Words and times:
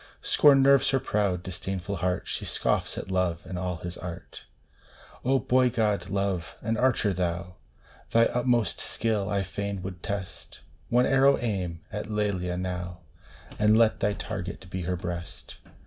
Scorn 0.23 0.63
nerves 0.63 0.89
her 0.89 0.99
proud, 0.99 1.43
disdainful 1.43 1.97
heart! 1.97 2.27
She 2.27 2.43
scoffs 2.43 2.97
at 2.97 3.11
Love 3.11 3.45
and 3.45 3.59
all 3.59 3.75
his 3.77 3.99
art! 3.99 4.45
Oh, 5.23 5.37
boy 5.37 5.69
god, 5.69 6.09
Love! 6.09 6.57
An 6.63 6.75
archer 6.75 7.13
thou! 7.13 7.57
Thy 8.09 8.25
utmost 8.25 8.79
skill 8.79 9.29
I 9.29 9.43
fain 9.43 9.83
would 9.83 10.01
test; 10.01 10.61
One 10.89 11.05
arrow 11.05 11.37
aim 11.37 11.81
at 11.91 12.09
Lelia 12.09 12.57
now, 12.57 13.01
And 13.59 13.77
let 13.77 13.99
thy 13.99 14.13
target 14.13 14.67
be 14.71 14.81
her 14.89 14.95
breast 14.95 15.57